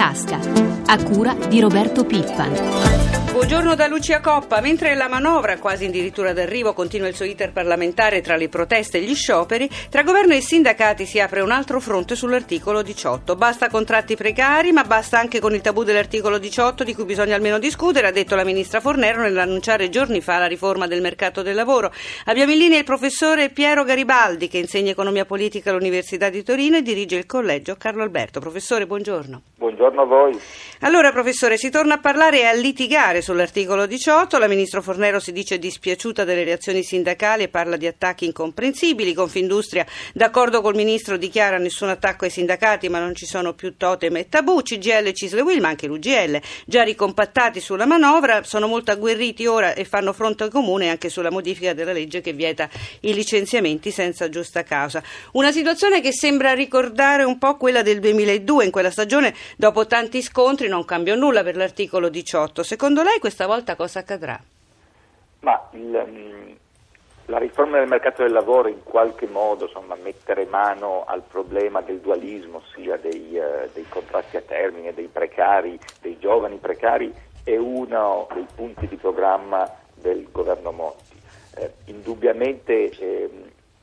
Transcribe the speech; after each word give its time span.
tasca, 0.00 0.40
a 0.86 1.02
cura 1.04 1.34
di 1.34 1.60
Roberto 1.60 2.06
Pippan. 2.06 3.20
Buongiorno 3.32 3.74
da 3.74 3.86
Lucia 3.86 4.20
Coppa. 4.20 4.60
Mentre 4.60 4.94
la 4.94 5.08
manovra, 5.08 5.58
quasi 5.58 5.84
addirittura 5.84 6.32
d'arrivo, 6.32 6.72
continua 6.72 7.06
il 7.06 7.14
suo 7.14 7.26
iter 7.26 7.52
parlamentare 7.52 8.22
tra 8.22 8.36
le 8.36 8.48
proteste 8.48 8.96
e 8.96 9.02
gli 9.02 9.14
scioperi, 9.14 9.68
tra 9.90 10.02
governo 10.02 10.32
e 10.32 10.40
sindacati 10.40 11.04
si 11.04 11.20
apre 11.20 11.42
un 11.42 11.50
altro 11.50 11.80
fronte 11.80 12.16
sull'articolo 12.16 12.80
18. 12.80 13.36
Basta 13.36 13.68
contratti 13.68 14.16
precari, 14.16 14.72
ma 14.72 14.84
basta 14.84 15.18
anche 15.18 15.38
con 15.38 15.54
il 15.54 15.60
tabù 15.60 15.84
dell'articolo 15.84 16.38
18 16.38 16.82
di 16.82 16.94
cui 16.94 17.04
bisogna 17.04 17.34
almeno 17.34 17.58
discutere, 17.58 18.06
ha 18.06 18.10
detto 18.10 18.34
la 18.34 18.44
ministra 18.44 18.80
Fornero 18.80 19.20
nell'annunciare 19.20 19.90
giorni 19.90 20.22
fa 20.22 20.38
la 20.38 20.46
riforma 20.46 20.86
del 20.86 21.02
mercato 21.02 21.42
del 21.42 21.54
lavoro. 21.54 21.92
Abbiamo 22.24 22.52
in 22.52 22.58
linea 22.58 22.78
il 22.78 22.84
professore 22.84 23.50
Piero 23.50 23.84
Garibaldi 23.84 24.48
che 24.48 24.58
insegna 24.58 24.92
economia 24.92 25.26
politica 25.26 25.70
all'Università 25.70 26.30
di 26.30 26.42
Torino 26.42 26.78
e 26.78 26.82
dirige 26.82 27.16
il 27.16 27.26
collegio 27.26 27.76
Carlo 27.76 28.02
Alberto. 28.02 28.40
Professore, 28.40 28.86
buongiorno. 28.86 29.42
Buongiorno 29.56 29.89
a 29.98 30.04
voi. 30.04 30.38
Allora, 30.82 31.12
professore, 31.12 31.58
si 31.58 31.68
torna 31.68 31.94
a 31.94 31.98
parlare 31.98 32.40
e 32.40 32.44
a 32.44 32.52
litigare 32.52 33.20
sull'articolo 33.20 33.86
18. 33.86 34.38
La 34.38 34.48
ministra 34.48 34.80
Fornero 34.80 35.20
si 35.20 35.32
dice 35.32 35.58
dispiaciuta 35.58 36.24
delle 36.24 36.44
reazioni 36.44 36.82
sindacali 36.82 37.42
e 37.42 37.48
parla 37.48 37.76
di 37.76 37.86
attacchi 37.86 38.24
incomprensibili. 38.24 39.12
Confindustria, 39.12 39.84
d'accordo 40.14 40.62
col 40.62 40.74
ministro, 40.74 41.18
dichiara 41.18 41.58
nessun 41.58 41.90
attacco 41.90 42.24
ai 42.24 42.30
sindacati, 42.30 42.88
ma 42.88 42.98
non 42.98 43.14
ci 43.14 43.26
sono 43.26 43.52
più 43.52 43.76
totem 43.76 44.16
e 44.16 44.28
tabù. 44.28 44.62
CGL, 44.62 45.12
Cisle 45.12 45.42
Will, 45.42 45.60
ma 45.60 45.68
anche 45.68 45.86
l'UGL, 45.86 46.40
già 46.64 46.82
ricompattati 46.82 47.60
sulla 47.60 47.84
manovra, 47.84 48.42
sono 48.44 48.66
molto 48.66 48.90
agguerriti 48.90 49.46
ora 49.46 49.74
e 49.74 49.84
fanno 49.84 50.14
fronte 50.14 50.48
comune 50.48 50.88
anche 50.88 51.10
sulla 51.10 51.30
modifica 51.30 51.74
della 51.74 51.92
legge 51.92 52.22
che 52.22 52.32
vieta 52.32 52.68
i 53.00 53.12
licenziamenti 53.12 53.90
senza 53.90 54.30
giusta 54.30 54.62
causa. 54.62 55.02
Una 55.32 55.52
situazione 55.52 56.00
che 56.00 56.12
sembra 56.12 56.54
ricordare 56.54 57.22
un 57.24 57.36
po' 57.36 57.56
quella 57.56 57.82
del 57.82 58.00
2002, 58.00 58.64
in 58.64 58.70
quella 58.70 58.90
stagione 58.90 59.34
Dopo 59.56 59.79
tanti 59.86 60.22
scontri 60.22 60.68
non 60.68 60.84
cambiò 60.84 61.14
nulla 61.14 61.42
per 61.42 61.56
l'articolo 61.56 62.08
18. 62.08 62.62
Secondo 62.62 63.02
lei 63.02 63.18
questa 63.18 63.46
volta 63.46 63.76
cosa 63.76 64.00
accadrà? 64.00 64.38
Ma 65.40 65.68
il, 65.72 66.04
mm, 66.06 66.50
la 67.26 67.38
riforma 67.38 67.78
del 67.78 67.88
mercato 67.88 68.22
del 68.22 68.32
lavoro 68.32 68.68
in 68.68 68.82
qualche 68.82 69.26
modo 69.26 69.66
insomma, 69.66 69.94
mettere 70.02 70.46
mano 70.46 71.04
al 71.06 71.22
problema 71.22 71.80
del 71.80 72.00
dualismo, 72.00 72.62
sia 72.74 72.96
dei, 72.96 73.38
uh, 73.38 73.68
dei, 73.72 73.86
contratti 73.88 74.36
a 74.36 74.42
termine, 74.42 74.92
dei 74.92 75.08
precari, 75.08 75.78
dei 76.00 76.18
giovani 76.18 76.56
precari, 76.56 77.12
è 77.44 77.56
uno 77.56 78.26
dei 78.34 78.46
punti 78.54 78.86
di 78.88 78.96
programma 78.96 79.68
del 79.94 80.26
governo 80.30 80.72
Monti. 80.72 81.18
Eh, 81.56 81.72
indubbiamente 81.86 82.90
eh, 82.90 83.30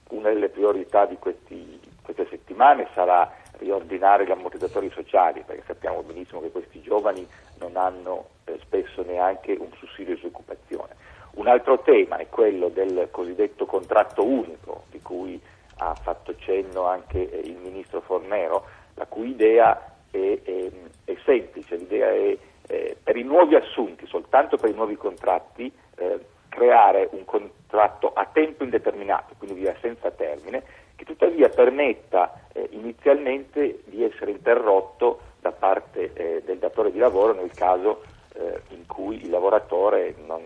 una 0.09 0.29
delle 0.29 0.49
priorità 0.49 1.05
di 1.05 1.17
questi, 1.17 1.79
queste 2.01 2.27
settimane 2.29 2.87
sarà 2.93 3.31
riordinare 3.57 4.25
gli 4.25 4.31
ammortizzatori 4.31 4.89
sociali, 4.93 5.43
perché 5.45 5.63
sappiamo 5.87 6.03
benissimo 6.03 6.41
che 6.41 6.51
questi 6.51 6.81
giovani 6.81 7.25
non 7.59 7.77
hanno 7.77 8.27
eh, 8.45 8.59
spesso 8.61 9.03
neanche 9.03 9.55
un 9.57 9.69
sussidio 9.77 10.15
di 10.15 10.21
disoccupazione. 10.21 10.95
Un 11.35 11.47
altro 11.47 11.79
tema 11.81 12.17
è 12.17 12.27
quello 12.27 12.67
del 12.69 13.07
cosiddetto 13.11 13.65
contratto 13.65 14.25
unico, 14.25 14.83
di 14.89 15.01
cui 15.01 15.39
ha 15.77 15.93
fatto 15.95 16.35
cenno 16.37 16.87
anche 16.87 17.29
eh, 17.29 17.39
il 17.39 17.57
ministro 17.57 18.01
Fornero, 18.01 18.65
la 18.95 19.05
cui 19.05 19.29
idea 19.29 19.95
è, 20.11 20.39
è, 20.43 20.69
è 21.05 21.15
semplice, 21.23 21.77
l'idea 21.77 22.09
è 22.09 22.37
eh, 22.67 22.97
per 23.01 23.15
i 23.15 23.23
nuovi 23.23 23.55
assunti, 23.55 24.05
soltanto 24.07 24.57
per 24.57 24.69
i 24.69 24.73
nuovi 24.73 24.97
contratti, 24.97 25.71
eh, 25.95 26.19
creare 26.49 27.07
un 27.11 27.23
contratto 27.23 28.11
a 28.13 28.27
tempo 28.31 28.63
indeterminato, 28.63 29.35
quindi 29.37 29.61
via 29.61 29.75
senza 29.79 30.11
termine, 30.11 30.63
che 30.95 31.05
tuttavia 31.05 31.47
permetta 31.47 32.47
eh, 32.51 32.67
inizialmente 32.71 33.83
di 33.85 34.03
essere 34.03 34.31
interrotto 34.31 35.19
da 35.39 35.51
parte 35.51 36.11
eh, 36.13 36.41
del 36.43 36.57
datore 36.57 36.86
di 36.97 37.03
lavoro 37.03 37.33
nel 37.33 37.51
caso 37.53 38.01
eh, 38.33 38.61
in 38.69 38.87
cui 38.87 39.21
il 39.23 39.29
lavoratore 39.29 40.15
non, 40.25 40.41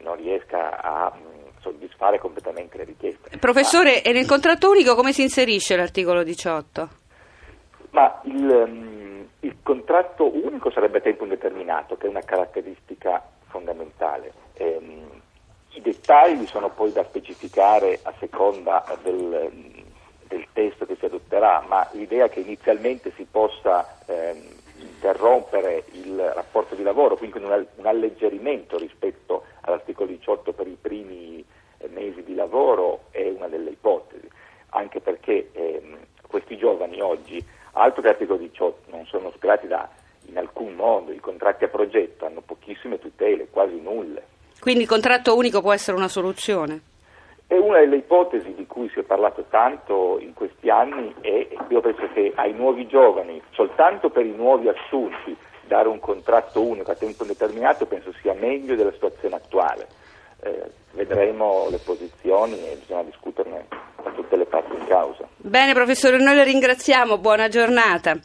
non 0.00 0.16
riesca 0.16 0.82
a 0.82 1.12
mm, 1.16 1.60
soddisfare 1.60 2.18
completamente 2.18 2.76
le 2.76 2.84
richieste. 2.84 3.38
Professore, 3.38 4.02
Ma, 4.02 4.10
e 4.10 4.12
nel 4.12 4.26
contratto 4.26 4.68
unico 4.68 4.96
come 4.96 5.12
si 5.12 5.22
inserisce 5.22 5.76
l'articolo 5.76 6.24
18? 6.24 6.88
Ma 7.90 8.20
il, 8.24 8.64
um, 8.66 9.28
il 9.40 9.56
contratto 9.62 10.28
unico 10.34 10.70
sarebbe 10.70 10.98
a 10.98 11.02
tempo 11.02 11.22
indeterminato, 11.22 11.96
che 11.96 12.06
è 12.06 12.10
una 12.10 12.22
caratteristica 12.22 13.22
fondamentale. 13.46 14.32
Ehm, 14.54 15.20
I 15.74 15.80
dettagli 15.80 16.46
sono 16.46 16.68
poi 16.70 16.92
da 16.92 17.04
specificare 17.04 18.00
a 18.02 18.12
seconda 18.18 18.84
del, 19.02 19.50
del 20.26 20.46
testo 20.52 20.84
che 20.84 20.96
si 20.98 21.04
adotterà, 21.04 21.64
ma 21.68 21.88
l'idea 21.92 22.28
che 22.28 22.40
inizialmente 22.40 23.12
si 23.16 23.26
possa 23.30 23.98
ehm, 24.06 24.60
interrompere 25.02 25.82
il 25.92 26.16
rapporto 26.32 26.76
di 26.76 26.84
lavoro, 26.84 27.16
quindi 27.16 27.38
un, 27.38 27.86
alleggerimento 27.86 28.78
rispetto 28.78 29.42
all'articolo 29.62 30.06
18 30.06 30.52
per 30.52 30.68
i 30.68 30.78
primi 30.80 31.44
eh, 31.78 31.88
mesi 31.88 32.22
di 32.22 32.36
lavoro 32.36 33.06
è 33.10 33.28
una 33.28 33.48
delle 33.48 33.70
ipotesi, 33.70 34.28
anche 34.70 35.00
perché 35.00 35.48
ehm, 35.52 35.98
questi 36.28 36.56
giovani 36.56 37.00
oggi, 37.00 37.44
altro 37.72 38.00
che 38.00 38.08
l'articolo 38.08 38.38
18, 38.38 38.90
non 38.90 39.04
sono 39.06 39.32
sgrati 39.36 39.66
da 39.66 39.88
in 40.26 40.38
alcun 40.38 40.74
modo, 40.74 41.10
i 41.10 41.18
contratti 41.18 41.64
a 41.64 41.68
progetto 41.68 42.24
hanno 42.24 42.40
pochissime 42.40 43.00
tutele, 43.00 43.48
quasi 43.50 43.80
nulle. 43.80 44.22
Quindi 44.60 44.82
il 44.82 44.88
contratto 44.88 45.36
unico 45.36 45.60
può 45.60 45.72
essere 45.72 45.96
una 45.96 46.06
soluzione? 46.06 46.91
È 47.72 47.76
una 47.76 47.84
delle 47.84 48.02
ipotesi 48.02 48.52
di 48.52 48.66
cui 48.66 48.90
si 48.90 48.98
è 48.98 49.02
parlato 49.02 49.46
tanto 49.48 50.18
in 50.20 50.34
questi 50.34 50.68
anni 50.68 51.14
e 51.22 51.56
io 51.68 51.80
penso 51.80 52.06
che 52.12 52.30
ai 52.34 52.52
nuovi 52.52 52.86
giovani, 52.86 53.40
soltanto 53.52 54.10
per 54.10 54.26
i 54.26 54.34
nuovi 54.34 54.68
assunti, 54.68 55.34
dare 55.66 55.88
un 55.88 55.98
contratto 55.98 56.60
unico 56.60 56.90
a 56.90 56.94
tempo 56.94 57.22
indeterminato 57.22 57.86
penso 57.86 58.12
sia 58.20 58.34
meglio 58.34 58.74
della 58.74 58.92
situazione 58.92 59.36
attuale. 59.36 59.86
Eh, 60.42 60.70
vedremo 60.90 61.68
le 61.70 61.78
posizioni 61.78 62.58
e 62.58 62.76
bisogna 62.78 63.04
discuterne 63.04 63.66
da 64.02 64.10
tutte 64.10 64.36
le 64.36 64.44
parti 64.44 64.74
in 64.74 64.86
causa. 64.86 65.26
Bene 65.38 65.72
professore, 65.72 66.18
noi 66.18 66.36
la 66.36 66.44
ringraziamo, 66.44 67.16
buona 67.16 67.48
giornata. 67.48 68.18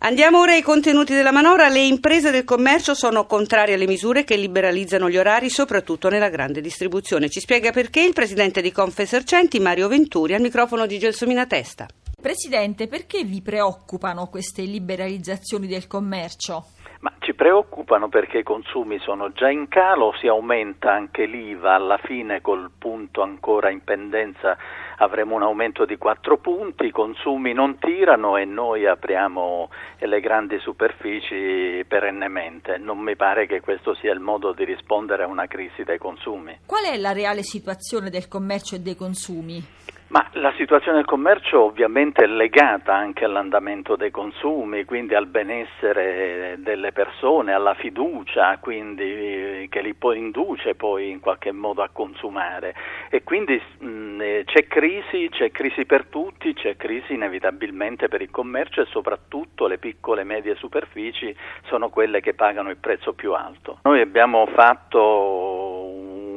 Andiamo 0.00 0.40
ora 0.40 0.52
ai 0.52 0.60
contenuti 0.60 1.14
della 1.14 1.32
manovra. 1.32 1.68
Le 1.68 1.80
imprese 1.80 2.30
del 2.30 2.44
commercio 2.44 2.94
sono 2.94 3.24
contrarie 3.24 3.74
alle 3.74 3.86
misure 3.86 4.24
che 4.24 4.36
liberalizzano 4.36 5.08
gli 5.08 5.16
orari, 5.16 5.48
soprattutto 5.48 6.10
nella 6.10 6.28
grande 6.28 6.60
distribuzione. 6.60 7.30
Ci 7.30 7.40
spiega 7.40 7.72
perché 7.72 8.02
il 8.02 8.12
presidente 8.12 8.60
di 8.60 8.70
Confesercenti, 8.70 9.58
Mario 9.58 9.88
Venturi, 9.88 10.34
al 10.34 10.42
microfono 10.42 10.84
di 10.84 10.98
Gelsomina 10.98 11.46
Testa. 11.46 11.86
Presidente, 12.20 12.88
perché 12.88 13.24
vi 13.24 13.40
preoccupano 13.40 14.28
queste 14.28 14.62
liberalizzazioni 14.62 15.66
del 15.66 15.86
commercio? 15.86 16.66
Ma 17.00 17.12
ci 17.18 17.34
preoccupano 17.34 18.08
perché 18.08 18.38
i 18.38 18.42
consumi 18.42 18.98
sono 18.98 19.30
già 19.32 19.50
in 19.50 19.68
calo, 19.68 20.14
si 20.18 20.28
aumenta 20.28 20.92
anche 20.92 21.26
l'IVA, 21.26 21.74
alla 21.74 21.98
fine 21.98 22.40
col 22.40 22.70
punto 22.76 23.22
ancora 23.22 23.70
in 23.70 23.84
pendenza 23.84 24.56
avremo 24.98 25.34
un 25.34 25.42
aumento 25.42 25.84
di 25.84 25.98
4 25.98 26.38
punti, 26.38 26.86
i 26.86 26.90
consumi 26.90 27.52
non 27.52 27.78
tirano 27.78 28.38
e 28.38 28.46
noi 28.46 28.86
apriamo 28.86 29.68
le 29.98 30.20
grandi 30.20 30.58
superfici 30.58 31.84
perennemente. 31.86 32.78
Non 32.78 32.98
mi 32.98 33.14
pare 33.14 33.46
che 33.46 33.60
questo 33.60 33.94
sia 33.94 34.12
il 34.12 34.20
modo 34.20 34.52
di 34.52 34.64
rispondere 34.64 35.24
a 35.24 35.26
una 35.26 35.46
crisi 35.46 35.84
dei 35.84 35.98
consumi. 35.98 36.60
Qual 36.64 36.84
è 36.84 36.96
la 36.96 37.12
reale 37.12 37.42
situazione 37.42 38.08
del 38.08 38.26
commercio 38.26 38.76
e 38.76 38.80
dei 38.80 38.96
consumi? 38.96 39.62
Ma 40.08 40.24
la 40.34 40.52
situazione 40.56 40.98
del 40.98 41.06
commercio 41.06 41.62
ovviamente 41.62 42.22
è 42.22 42.26
legata 42.26 42.94
anche 42.94 43.24
all'andamento 43.24 43.96
dei 43.96 44.12
consumi, 44.12 44.84
quindi 44.84 45.16
al 45.16 45.26
benessere 45.26 46.56
delle 46.58 46.92
persone, 46.92 47.52
alla 47.52 47.74
fiducia, 47.74 48.56
quindi 48.58 49.66
che 49.68 49.80
li 49.82 49.94
poi 49.94 50.18
induce 50.18 50.76
poi 50.76 51.10
in 51.10 51.18
qualche 51.18 51.50
modo 51.50 51.82
a 51.82 51.88
consumare. 51.92 52.74
E 53.10 53.24
quindi 53.24 53.60
mh, 53.78 54.20
eh, 54.20 54.42
c'è 54.44 54.68
crisi, 54.68 55.28
c'è 55.28 55.50
crisi 55.50 55.84
per 55.86 56.06
tutti, 56.06 56.54
c'è 56.54 56.76
crisi 56.76 57.14
inevitabilmente 57.14 58.06
per 58.06 58.22
il 58.22 58.30
commercio 58.30 58.82
e 58.82 58.86
soprattutto 58.86 59.66
le 59.66 59.78
piccole 59.78 60.20
e 60.20 60.24
medie 60.24 60.54
superfici 60.54 61.34
sono 61.64 61.88
quelle 61.88 62.20
che 62.20 62.34
pagano 62.34 62.70
il 62.70 62.76
prezzo 62.76 63.12
più 63.12 63.32
alto. 63.32 63.80
Noi 63.82 64.00
abbiamo 64.00 64.46
fatto 64.46 65.65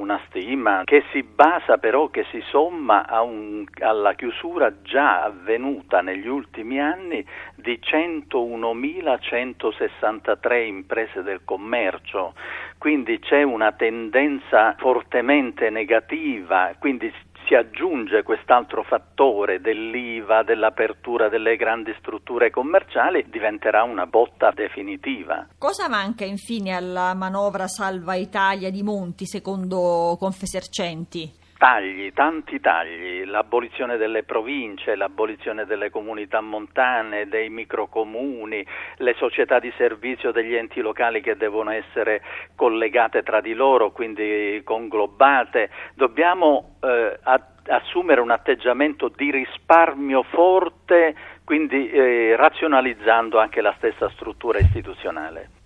una 0.09 0.19
stima 0.27 0.81
che 0.85 1.03
si 1.11 1.21
basa 1.21 1.77
però, 1.77 2.07
che 2.07 2.25
si 2.31 2.44
somma 2.50 3.06
un, 3.21 3.63
alla 3.81 4.15
chiusura 4.15 4.81
già 4.81 5.21
avvenuta 5.21 6.01
negli 6.01 6.27
ultimi 6.27 6.81
anni 6.81 7.23
di 7.53 7.79
101.163 7.79 10.65
imprese 10.65 11.21
del 11.21 11.41
commercio, 11.45 12.33
quindi 12.79 13.19
c'è 13.19 13.44
una 13.44 13.71
tendenza 13.73 14.73
fortemente 14.79 15.69
negativa, 15.69 16.73
quindi 16.79 17.13
si 17.50 17.56
aggiunge 17.56 18.22
quest'altro 18.22 18.84
fattore 18.84 19.60
dell'IVA, 19.60 20.44
dell'apertura 20.44 21.30
delle 21.30 21.56
grandi 21.56 21.92
strutture 21.98 22.51
commerciali, 22.51 23.25
diventerà 23.28 23.81
una 23.81 24.06
botta 24.06 24.51
definitiva. 24.51 25.48
Cosa 25.57 25.90
manca 25.90 26.25
infine 26.25 26.75
alla 26.75 27.16
manovra 27.16 27.68
Salva 27.68 28.13
Italia 28.13 28.69
di 28.69 28.84
Monti 28.84 29.25
secondo 29.25 30.16
Confesercenti? 30.19 31.48
Tagli, 31.59 32.13
tanti 32.13 32.61
tagli, 32.61 33.25
l'abolizione 33.25 33.97
delle 33.97 34.23
province, 34.23 34.95
l'abolizione 34.95 35.65
delle 35.65 35.89
comunità 35.89 36.39
montane, 36.39 37.27
dei 37.27 37.50
microcomuni, 37.50 38.65
le 38.95 39.13
società 39.17 39.59
di 39.59 39.71
servizio 39.75 40.31
degli 40.31 40.56
enti 40.56 40.79
locali 40.79 41.19
che 41.19 41.35
devono 41.35 41.71
essere 41.71 42.21
collegate 42.56 43.23
tra 43.23 43.41
di 43.41 43.53
loro, 43.53 43.91
quindi 43.91 44.61
conglobate. 44.63 45.69
Dobbiamo 45.95 46.77
eh, 46.81 47.19
assumere 47.67 48.21
un 48.21 48.31
atteggiamento 48.31 49.11
di 49.13 49.29
risparmio 49.29 50.23
forte, 50.23 51.13
quindi 51.44 51.89
eh, 51.89 52.38
razionalizzando 52.38 53.38
anche 53.38 53.59
la 53.59 53.73
stessa 53.77 54.09
struttura 54.11 54.59
istituzionale. 54.59 55.58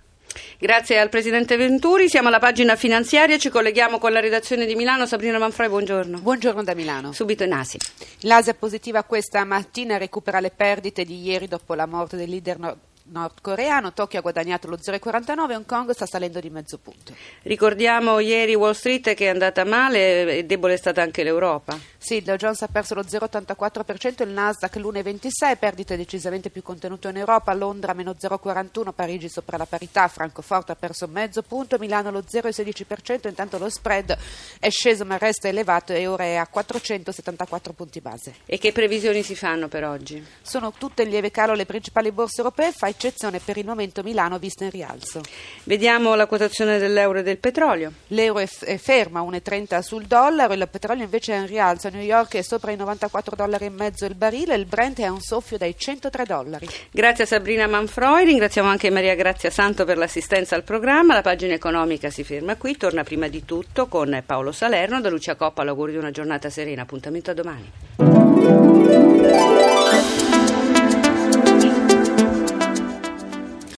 Grazie 0.59 0.99
al 0.99 1.09
Presidente 1.09 1.57
Venturi, 1.57 2.09
siamo 2.09 2.27
alla 2.27 2.39
pagina 2.39 2.75
finanziaria, 2.75 3.37
ci 3.37 3.49
colleghiamo 3.49 3.97
con 3.97 4.11
la 4.11 4.19
redazione 4.19 4.65
di 4.65 4.75
Milano. 4.75 5.05
Sabrina 5.05 5.37
Manfroi, 5.37 5.69
buongiorno. 5.69 6.19
Buongiorno 6.19 6.63
da 6.63 6.73
Milano. 6.73 7.11
Subito 7.11 7.43
in 7.43 7.53
Asia. 7.53 7.79
L'Asia 8.21 8.53
positiva 8.53 9.03
questa 9.03 9.43
mattina 9.43 9.97
recupera 9.97 10.39
le 10.39 10.51
perdite 10.51 11.03
di 11.03 11.21
ieri 11.21 11.47
dopo 11.47 11.73
la 11.73 11.85
morte 11.85 12.15
del 12.15 12.29
leader 12.29 12.59
nord 12.59 12.77
nordcoreano. 13.03 13.93
Tokyo 13.93 14.19
ha 14.19 14.21
guadagnato 14.21 14.67
lo 14.67 14.77
0,49, 14.77 15.53
Hong 15.53 15.65
Kong 15.65 15.91
sta 15.91 16.05
salendo 16.05 16.39
di 16.39 16.49
mezzo 16.49 16.77
punto. 16.77 17.13
Ricordiamo 17.43 18.19
ieri 18.19 18.55
Wall 18.55 18.73
Street 18.73 19.13
che 19.13 19.25
è 19.25 19.29
andata 19.29 19.65
male 19.65 20.37
e 20.37 20.45
debole 20.45 20.73
è 20.73 20.77
stata 20.77 21.01
anche 21.01 21.23
l'Europa. 21.23 21.77
Sì, 21.97 22.15
il 22.15 22.23
Dow 22.23 22.35
Jones 22.35 22.61
ha 22.61 22.67
perso 22.67 22.95
lo 22.95 23.01
0,84%, 23.01 24.23
il 24.23 24.29
Nasdaq 24.29 24.75
l'1,26%, 24.75 25.57
perdite 25.57 25.95
decisamente 25.95 26.49
più 26.49 26.61
contenute 26.61 27.07
in 27.07 27.17
Europa, 27.17 27.53
Londra 27.53 27.93
meno 27.93 28.15
0,41%, 28.19 28.91
Parigi 28.93 29.29
sopra 29.29 29.57
la 29.57 29.65
parità, 29.65 30.07
Francoforte 30.07 30.73
ha 30.73 30.75
perso 30.75 31.07
mezzo 31.07 31.41
punto, 31.43 31.77
Milano 31.77 32.11
lo 32.11 32.19
0,16%, 32.19 33.27
intanto 33.27 33.57
lo 33.57 33.69
spread 33.69 34.17
è 34.59 34.69
sceso 34.69 35.05
ma 35.05 35.17
resta 35.17 35.47
elevato 35.47 35.93
e 35.93 36.07
ora 36.07 36.23
è 36.23 36.35
a 36.35 36.47
474 36.47 37.73
punti 37.73 38.01
base. 38.01 38.35
E 38.45 38.57
che 38.57 38.71
previsioni 38.71 39.23
si 39.23 39.35
fanno 39.35 39.67
per 39.67 39.83
oggi? 39.83 40.25
Sono 40.41 40.73
tutte 40.77 41.03
in 41.03 41.09
lieve 41.09 41.31
calo 41.31 41.53
le 41.53 41.65
principali 41.65 42.11
borse 42.11 42.41
europee, 42.41 42.71
fa 42.71 42.87
eccezione 42.93 43.39
per 43.39 43.57
il 43.57 43.65
momento 43.65 44.03
Milano 44.03 44.37
vista 44.39 44.63
in 44.63 44.69
rialzo. 44.69 45.21
Vediamo 45.63 46.15
la 46.15 46.27
quotazione 46.27 46.77
dell'euro 46.77 47.19
e 47.19 47.23
del 47.23 47.37
petrolio. 47.37 47.91
L'euro 48.07 48.39
è, 48.39 48.45
f- 48.45 48.63
è 48.63 48.77
ferma, 48.77 49.21
1,30 49.21 49.79
sul 49.79 50.05
dollaro, 50.05 50.53
il 50.53 50.67
petrolio 50.69 51.03
invece 51.03 51.33
è 51.33 51.37
in 51.37 51.47
rialzo. 51.47 51.87
A 51.87 51.89
New 51.91 52.01
York 52.01 52.35
è 52.35 52.41
sopra 52.41 52.71
i 52.71 52.75
94 52.75 53.35
dollari 53.35 53.65
e 53.65 53.69
mezzo 53.69 54.05
il 54.05 54.15
barile, 54.15 54.55
il 54.55 54.65
Brent 54.65 54.99
è 54.99 55.03
a 55.03 55.11
un 55.11 55.21
soffio 55.21 55.57
dai 55.57 55.75
103 55.77 56.23
dollari. 56.23 56.67
Grazie 56.91 57.23
a 57.23 57.27
Sabrina 57.27 57.67
Manfroi, 57.67 58.25
ringraziamo 58.25 58.69
anche 58.69 58.89
Maria 58.89 59.15
Grazia 59.15 59.49
Santo 59.49 59.85
per 59.85 59.97
l'assistenza 59.97 60.55
al 60.55 60.63
programma. 60.63 61.13
La 61.13 61.21
pagina 61.21 61.53
economica 61.53 62.09
si 62.09 62.23
ferma 62.23 62.55
qui, 62.55 62.77
torna 62.77 63.03
prima 63.03 63.27
di 63.27 63.43
tutto 63.45 63.87
con 63.87 64.21
Paolo 64.25 64.51
Salerno, 64.51 65.01
da 65.01 65.09
Lucia 65.09 65.35
Coppa 65.35 65.63
l'augurio 65.63 65.95
di 65.95 65.99
una 65.99 66.11
giornata 66.11 66.49
serena. 66.49 66.83
Appuntamento 66.83 67.31
a 67.31 67.33
domani. 67.33 67.71